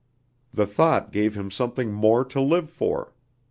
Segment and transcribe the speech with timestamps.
[0.51, 3.13] The thought gave him something more to live for.